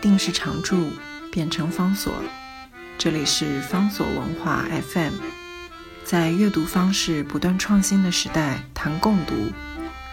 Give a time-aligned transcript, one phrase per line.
[0.00, 0.90] 定是常驻，
[1.30, 2.12] 变成方所。
[2.98, 5.12] 这里是方所文化 FM，
[6.04, 9.34] 在阅读方式不断创新的时代谈共读，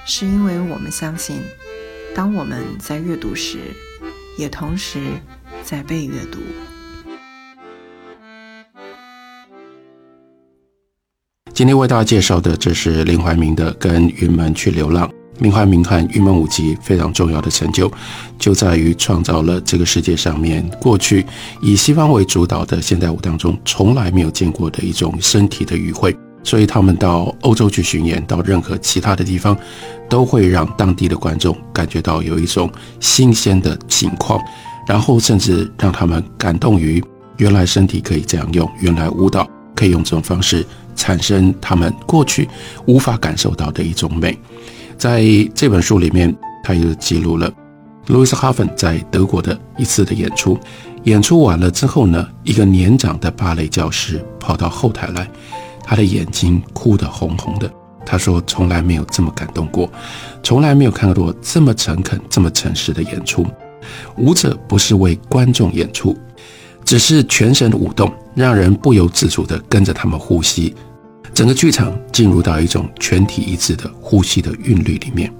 [0.05, 1.41] 是因为我们相信，
[2.13, 3.59] 当我们在阅读时，
[4.37, 4.99] 也同时
[5.63, 6.39] 在被阅读。
[11.53, 15.07] 今天为大家介绍的，这是林怀民的《跟云门去流浪》。
[15.39, 17.91] 林怀民和云门舞集非常重要的成就，
[18.37, 21.25] 就在于创造了这个世界上面过去
[21.61, 26.15] 以西方为主导的现代舞当中从来没有见过的一种身体的语汇。
[26.45, 29.57] 所以他们到欧洲去巡演，到任何其他的地方，
[30.09, 32.69] 都会让当地的观众感觉到有一种
[32.99, 34.37] 新鲜的情况，
[34.85, 37.01] 然后甚至让他们感动于
[37.37, 40.65] 原来身体可以这样用，原来舞蹈可以用这种方式
[40.97, 42.49] 产生他们过去
[42.87, 44.37] 无法感受到的一种美。
[44.97, 46.33] 在这本书里面，
[46.63, 47.51] 他又记录了
[48.07, 50.57] 路易斯·哈芬在德国的一次的演出。
[51.03, 55.29] 演出完了之后呢，一个年长的芭蕾教师跑到后台来，
[55.83, 57.69] 他的眼睛哭得红红的。
[58.05, 59.89] 他说：“从来没有这么感动过，
[60.43, 63.45] 从来没有看过这么诚恳、这么诚实的演出。
[64.17, 66.17] 舞者不是为观众演出，
[66.83, 70.75] 只是全身的舞动，让人不由自主地跟着他们呼吸。”
[71.33, 75.31] 整个剧场进入到一种全体一致的呼吸的韵律里面。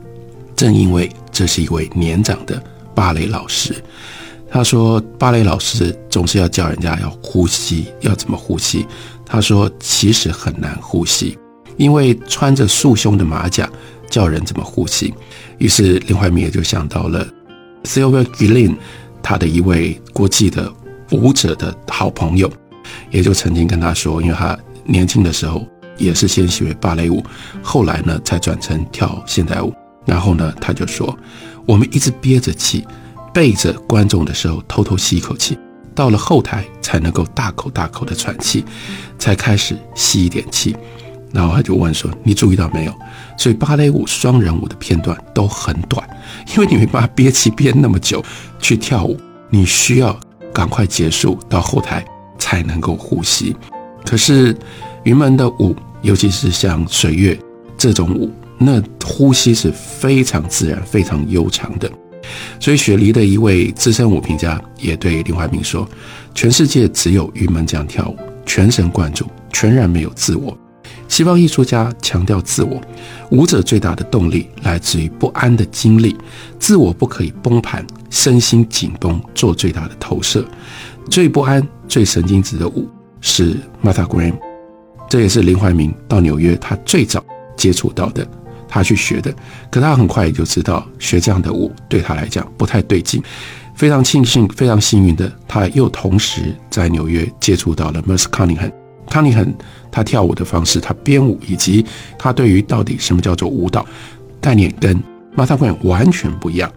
[0.55, 2.61] 正因为这是一位年长的
[2.93, 3.75] 芭蕾老师，
[4.49, 8.85] 他说芭蕾老师总是要教人家要呼吸，要怎么呼吸。
[9.25, 11.37] 他说其实很难呼吸，
[11.75, 13.67] 因为穿着束胸的马甲
[14.09, 15.11] 叫人怎么呼吸。
[15.57, 17.27] 于是林怀民也就想到了
[17.83, 18.77] Sylvia g i l l i n
[19.23, 20.71] 他的一位国际的
[21.11, 22.51] 舞者的好朋友，
[23.09, 25.65] 也就曾经跟他说，因为他年轻的时候。
[25.97, 27.23] 也是先学芭蕾舞，
[27.61, 29.73] 后来呢才转成跳现代舞。
[30.05, 31.17] 然后呢，他就说，
[31.65, 32.85] 我们一直憋着气，
[33.33, 35.57] 背着观众的时候偷偷吸一口气，
[35.95, 38.65] 到了后台才能够大口大口的喘气，
[39.17, 40.75] 才开始吸一点气。
[41.31, 42.93] 然后他就问说：“你注意到没有？
[43.37, 46.05] 所以芭蕾舞双人舞的片段都很短，
[46.53, 48.21] 因为你没办法憋气憋那么久
[48.59, 49.17] 去跳舞，
[49.49, 50.19] 你需要
[50.53, 52.03] 赶快结束到后台
[52.37, 53.55] 才能够呼吸。
[54.05, 54.53] 可是。”
[55.03, 57.37] 云门的舞，尤其是像水月
[57.77, 61.91] 这种舞，那呼吸是非常自然、非常悠长的。
[62.57, 65.87] 所以雪梨的一位资深舞评家也对林怀民说
[66.33, 70.57] ：“全世界只有云门这样跳舞，全神贯注，全然没有自我。
[71.09, 72.79] 西方艺术家强调自我，
[73.29, 76.15] 舞者最大的动力来自于不安的经历，
[76.57, 80.45] 自我不可以崩盘，身心紧绷做最大的投射。
[81.09, 82.87] 最不安、最神经质的舞
[83.19, 84.35] 是 Mata Graham。”
[85.13, 87.23] 这也是林怀民到纽约，他最早
[87.55, 88.27] 接触到的，
[88.67, 89.31] 他去学的。
[89.69, 93.21] 可他很快也就知道，学这样的舞对他来讲不太对劲。
[93.75, 98.71] 非常庆幸，非常幸运的，他又同时在纽约接触到了 Merce Cunningham。
[99.07, 99.53] Cunningham
[99.91, 101.85] 他跳舞的方式，他编舞，以及
[102.17, 103.85] 他对于到底什么叫做舞蹈
[104.41, 104.99] 概念，跟
[105.37, 106.71] Martha g r a m 完全不一样。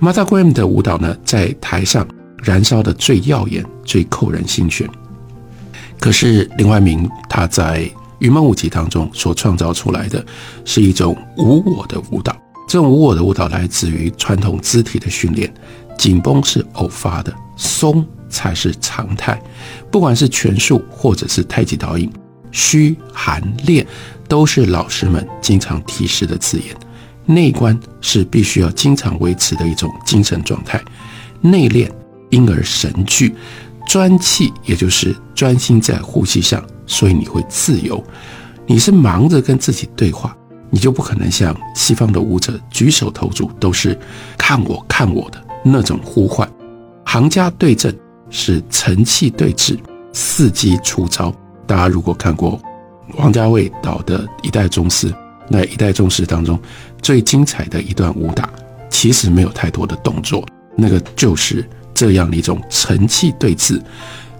[0.00, 2.06] Martha Graham 的舞蹈呢，在台上
[2.44, 4.88] 燃烧的最耀眼，最扣人心弦。
[6.02, 10.26] 可是林怀民他在云门舞集当中所创造出来的
[10.64, 12.36] 是一种无我的舞蹈，
[12.66, 15.48] 这种无我的舞蹈来自于传统肢体的训练，
[15.96, 19.40] 紧绷是偶发的，松才是常态。
[19.92, 22.10] 不管是拳术或者是太极导引，
[22.50, 23.86] 虚寒练
[24.26, 26.74] 都是老师们经常提示的字眼。
[27.26, 30.82] 内观是必须要经常维持的一种精神状态，
[31.40, 31.88] 内练
[32.30, 33.32] 因而神聚。
[33.86, 38.02] 专气，也就是专心在呼吸上，所以你会自由。
[38.66, 40.34] 你是忙着跟自己对话，
[40.70, 43.98] 你就不可能像西方的舞者举手投足都是
[44.38, 46.48] 看我看我的那种呼唤。
[47.04, 47.94] 行家对阵
[48.30, 49.76] 是沉气对峙，
[50.12, 51.34] 伺机出招。
[51.66, 52.58] 大家如果看过
[53.18, 55.10] 王家卫导的《一代宗师》，
[55.48, 56.58] 那《一代宗师》当中
[57.02, 58.48] 最精彩的一段武打，
[58.88, 60.46] 其实没有太多的动作，
[60.76, 61.68] 那个就是。
[61.94, 63.80] 这样的一种沉气对峙、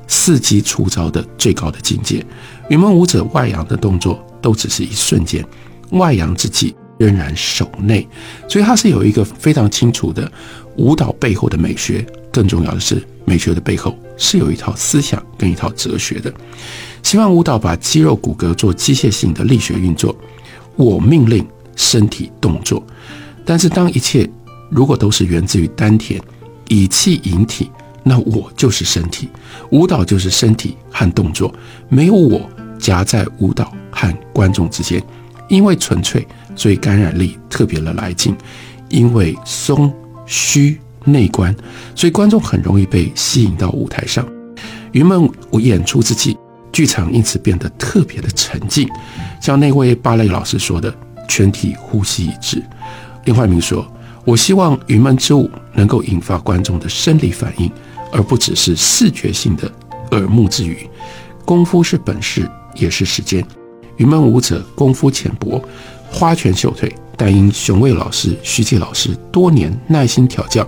[0.09, 2.25] 伺机出招的最高的境界，
[2.69, 5.45] 云梦舞者外扬的动作都只是一瞬间，
[5.91, 8.07] 外扬之际仍然守内，
[8.49, 10.31] 所以它是有一个非常清楚的
[10.77, 12.05] 舞蹈背后的美学。
[12.33, 16.33] 更重要的是，美学的背后是有一套思想跟一套哲学的。
[17.03, 20.17] 希望舞蹈把肌肉骨骼做机械性的力学运作，
[20.77, 21.47] 我命令
[21.77, 22.83] 身体动作，
[23.45, 24.27] 但是当一切
[24.71, 26.19] 如果都是源自于丹田。
[26.73, 27.71] 以气引体，
[28.03, 29.29] 那我就是身体，
[29.71, 31.55] 舞蹈就是身体和动作，
[31.91, 32.49] 没有我
[32.79, 35.03] 夹在舞蹈和观众之间，
[35.51, 36.27] 因为纯粹，
[36.57, 38.35] 所以感染力特别的来劲，
[38.89, 39.93] 因为松
[40.25, 41.55] 虚内观，
[41.95, 44.27] 所以观众很容易被吸引到舞台上。
[44.93, 46.39] 云梦舞演出之际，
[46.73, 48.89] 剧场因此变得特别的沉静，
[49.43, 50.95] 像那位芭蕾老师说的，
[51.29, 52.63] 全体呼吸一致。
[53.27, 53.87] 林怀民说
[54.25, 57.71] ：“我希望云门之舞能够引发观众的生理反应，
[58.13, 59.71] 而不只是视觉性的
[60.13, 60.89] 耳目之语。
[61.45, 63.45] 功夫是本事，也是时间。
[63.97, 65.61] 云门舞者功夫浅薄，
[66.11, 70.67] 花拳绣腿，但因熊卫老师、徐继老师多年耐心调教。”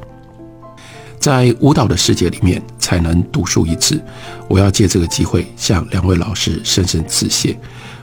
[1.20, 3.98] 在舞蹈的世界里面，才能独树一帜。
[4.46, 7.58] 我要借这个机会向两位老师深深致谢。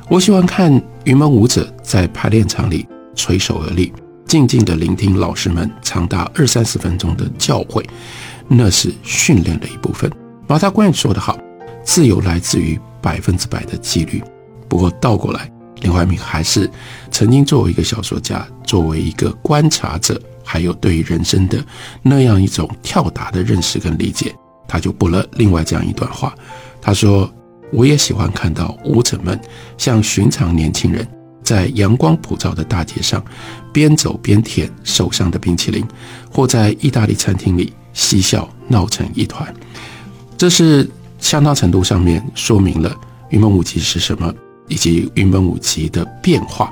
[0.09, 3.93] 我喜欢看云门舞者在排练场里垂手而立，
[4.31, 7.83] 静静地聆听老师们长达二三十分钟的教诲，
[8.47, 10.09] 那是训练的一部分。
[10.47, 11.37] 马大冠说得好
[11.83, 14.23] ：“自由来自于百分之百的纪律。”
[14.69, 15.51] 不过倒过来，
[15.81, 16.71] 林怀民还是
[17.11, 20.17] 曾经作为一个小说家，作为一个观察者。
[20.45, 21.61] 还有对于人生的
[22.01, 24.33] 那样一种跳达的认识跟理解，
[24.65, 26.33] 他就补了另外这样一段话。
[26.81, 27.29] 他说
[27.73, 29.37] ：“我也喜欢看到舞者们
[29.77, 31.05] 像寻常年轻人，
[31.43, 33.23] 在阳光普照的大街上，
[33.73, 35.85] 边走边舔手上的冰淇淋，
[36.31, 39.53] 或在意大利餐厅里嬉笑闹成一团。
[40.37, 40.89] 这是
[41.19, 42.95] 相当程度上面说明了
[43.29, 44.33] 云门舞集是什么，
[44.67, 46.69] 以及云门舞集的变化。”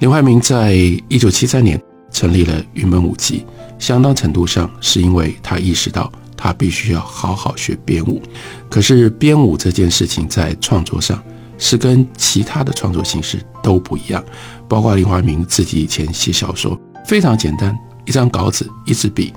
[0.00, 0.74] 林怀民在
[1.08, 1.80] 一九七三年。
[2.14, 3.44] 成立了云门舞集，
[3.76, 8.22] 相当程度上是因为他意识到他必须要好好学编舞。
[8.70, 11.20] 可是编舞这件事情在创作上
[11.58, 14.22] 是跟其他的创作形式都不一样，
[14.68, 19.32] 包括林怀民自己以前写小说非常简单，一张稿子、一支笔，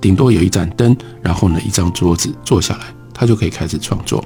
[0.00, 4.24] 顶多有一盏灯，然后呢一张桌子，坐下来他就可以开始创作，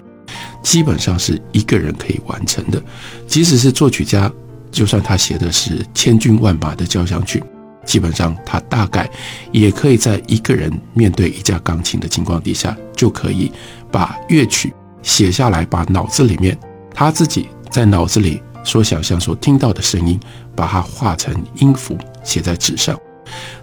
[0.63, 2.83] 基本上是一个人可以完成的。
[3.27, 4.31] 即使是作曲家，
[4.71, 7.43] 就算他写的是千军万马的交响曲。
[7.85, 9.09] 基本上，他大概
[9.51, 13.51] 也可以在一个人面对一架钢琴的情况底下，就可以
[13.91, 16.59] 把乐曲写下来，把脑子里面
[16.99, 20.19] 他自己在脑子里所想象、所听到的声音，
[20.56, 22.99] 把它化成音符写在纸上。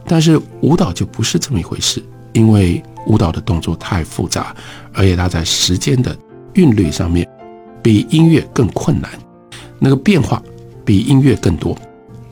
[0.06, 2.02] 但是舞蹈就不是这么一回事，
[2.32, 4.56] 因为舞蹈的动作太复杂，
[4.94, 6.18] 而且它在时间的
[6.54, 7.28] 韵律上面
[7.84, 9.12] 比音乐更困难，
[9.80, 10.42] 那个变化
[10.86, 11.78] 比音乐更多，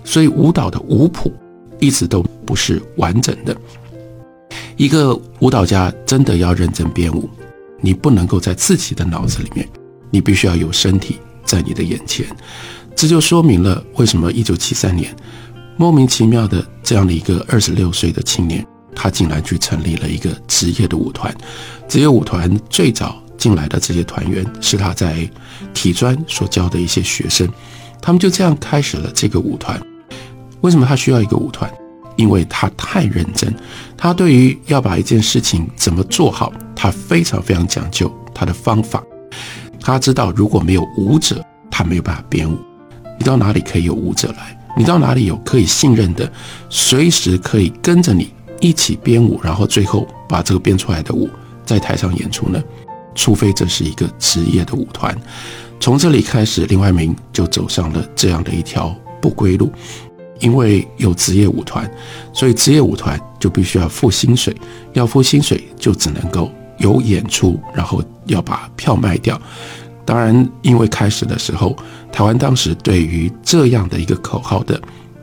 [0.05, 1.33] 所以舞蹈的舞谱。
[1.79, 3.53] 一直都不是完整的。
[4.77, 7.29] 一个舞蹈家真的要认真编舞，
[7.81, 9.67] 你不能够在自己的脑子里面，
[10.13, 12.23] 你必须要有身体在你的眼前。
[12.95, 15.13] 这就说明了为什么一九七三年
[15.75, 18.63] 莫名其妙的这样的一个二十六岁的青年，
[18.95, 21.35] 他竟然去成立了一个职业的舞团。
[21.87, 25.27] 职业舞团最早进来的这些团员是他在
[25.73, 27.49] 体专所教的一些学生，
[27.99, 29.81] 他们就这样开始了这个舞团。
[30.61, 31.67] 为什么他需要一个舞团？
[32.15, 33.51] 因为他太认真，
[33.97, 39.03] 他对于要把一件事情怎么做好，他非常非常讲究他的方法。
[39.83, 42.57] 他知道如果没有舞者，他没有办法编舞。
[43.19, 44.57] 你到哪里可以有舞者来？
[44.77, 46.31] 你到哪里有可以信任的，
[46.69, 51.29] 随时可以跟着你一起编舞，然后最后把这个编出来的舞
[51.65, 52.63] 在台上演出呢？
[53.13, 55.15] 除非这是一个职业的舞团。
[55.79, 59.71] 从这里开始，林怀民就走上了这样的一条不归路。
[60.39, 61.89] 因为有职业舞团，
[62.33, 64.53] 所以职业舞团就必须要付薪水，
[64.91, 66.51] 要付薪水就只能够
[66.83, 69.41] 有演出，然后要把票卖掉。
[70.05, 71.75] 当然，因为开始的时候，
[72.11, 74.79] 台湾当时对于这样的一个口号的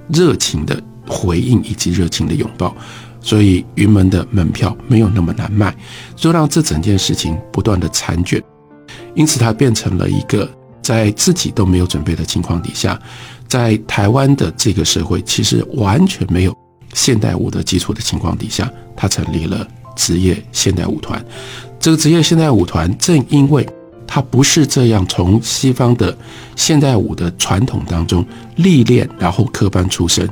[0.09, 2.75] 热情的回应以及热情的拥抱，
[3.21, 5.76] 所以云门的门票没有那么难卖，
[6.17, 8.43] 就让这整件事情不断的残卷，
[9.14, 10.50] 因此它变成了一个
[10.81, 12.99] 在自己都没有准备的情况底下。
[13.47, 16.57] 在台湾的这个社会，其实完全没有
[16.95, 21.25] 现代舞的基础的情况底下，他成立了职业现代舞团。
[21.78, 23.66] 这个职业现代舞团，正因为
[24.06, 26.16] 他不是这样从西方的
[26.56, 28.25] 现代舞的传统当中
[28.56, 30.28] 历练，然后科班出身，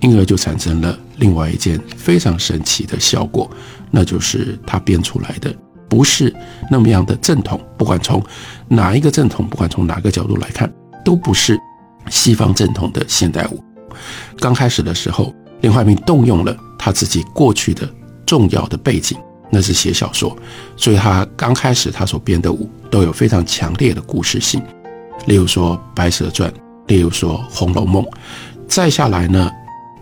[0.00, 3.50] 因而就产生了另外一件非常神奇的效果，
[3.90, 5.54] 那就是他编出来的
[5.88, 6.34] 不是
[6.70, 7.60] 那么样的正统。
[7.76, 8.22] 不管从
[8.66, 10.72] 哪一个正统，不管从哪个角度来看，
[11.04, 11.58] 都不是。
[12.10, 13.62] 西方正统的现代舞，
[14.38, 17.86] 刚开始的时候，林怀民动用了他自己过去的
[18.28, 19.16] 重要的背景，
[19.50, 20.36] 那是写小说，
[20.76, 24.62] 所以他刚开始他所编的舞都有非常强烈的故事性，
[25.24, 26.50] 例如说《白蛇传》，
[26.88, 28.02] 例如说《红楼梦》。
[28.66, 29.50] 再下来呢，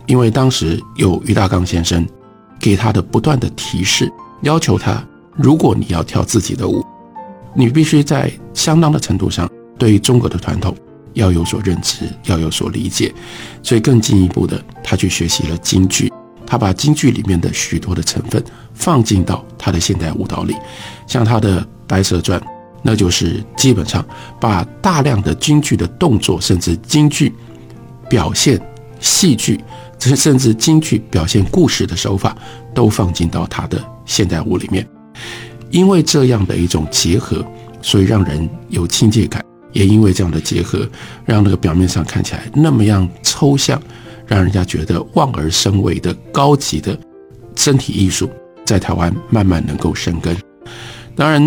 [0.06, 2.04] 因为当时有于大刚先生
[2.58, 4.10] 给他的不断的提示，
[4.42, 5.00] 要求他，
[5.36, 6.84] 如果你要跳自己的舞，
[7.54, 10.76] 你必须在相当的程度上对于中国的传统。
[11.14, 13.10] 要有所认知，要有所理解，
[13.62, 16.12] 所以更进一步的，他去学习了京剧，
[16.46, 20.54] 他把京剧里面的许多的成分放进到他的现代舞蹈里，
[21.06, 22.38] 像他的《白蛇传》，
[22.82, 24.04] 那就是基本上
[24.40, 27.34] 把大量的京剧的动作，甚至京剧
[28.08, 28.60] 表现
[29.00, 29.60] 戏剧，
[29.98, 32.36] 甚至京剧表现故事的手法，
[32.72, 34.86] 都放进到他的现代舞里面。
[35.70, 37.44] 因为这样的一种结合，
[37.82, 40.88] 所以让人有亲切感；也因为这样的结合，
[41.24, 43.82] 让那个表面上看起来那么样抽象。
[44.26, 46.98] 让人家觉得望而生畏的高级的
[47.54, 48.28] 身体艺术，
[48.64, 50.36] 在台湾慢慢能够生根。
[51.14, 51.42] 当然，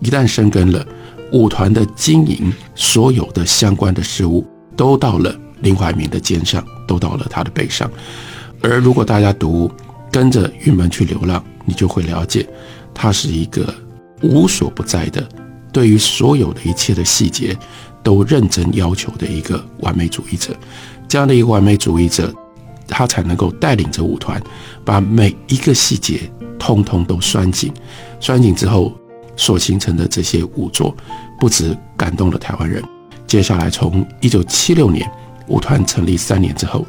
[0.00, 0.84] 一旦生根了，
[1.32, 4.44] 舞团的经营，所有的相关的事物，
[4.76, 7.90] 都到了林怀民的肩上，都到了他的背上。
[8.60, 9.68] 而如果大家读
[10.10, 12.48] 《跟着玉门去流浪》，你就会了解，
[12.92, 13.72] 他是一个
[14.22, 15.26] 无所不在的，
[15.72, 17.56] 对于所有的一切的细节，
[18.02, 20.56] 都认真要求的一个完美主义者。
[21.08, 22.32] 这样的一个完美主义者，
[22.86, 24.42] 他才能够带领着舞团，
[24.84, 27.72] 把每一个细节通通都拴紧。
[28.20, 28.92] 拴紧之后
[29.36, 30.94] 所形成的这些舞作，
[31.38, 32.82] 不止感动了台湾人。
[33.26, 35.10] 接下来，从一九七六年
[35.48, 36.86] 舞团成立三年之后，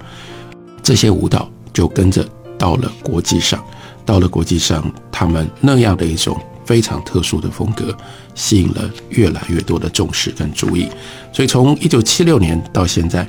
[0.81, 3.63] 这些舞蹈就跟着到了国际上，
[4.05, 7.95] 到了国际上，他们那样的一种非常特殊的风格，
[8.33, 10.89] 吸引了越来越多的重视跟注意。
[11.31, 13.27] 所以，从一九七六年到现在。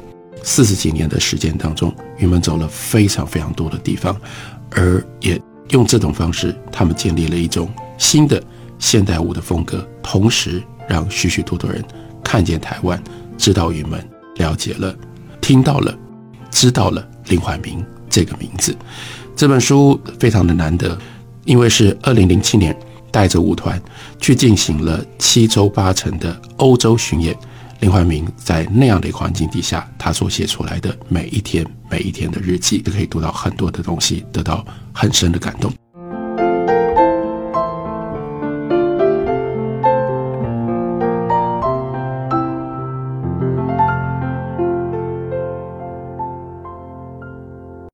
[0.49, 4.17] 四十几年的时间当中，云门走了非常非常多的地方，
[4.71, 5.39] 而也
[5.71, 8.41] 用这种方式，他们建立了一种新的
[8.79, 11.85] 现代舞的风格，同时让许许多多人
[12.23, 13.03] 看见台湾，
[13.37, 14.01] 知道云门，
[14.37, 14.95] 了解了，
[15.41, 15.93] 听到了，
[16.49, 18.75] 知道了林怀民这个名字。
[19.35, 20.97] 这本书非常的难得，
[21.45, 22.75] 因为是二零零七年
[23.11, 23.83] 带着舞团
[24.21, 27.37] 去进行了七周八成的欧洲巡演。
[27.81, 35.73] 林怀民在那样的一个环境底下，他所写出来的每一天、每一天的日记，都可以读到很多的东西，得到很深的感动。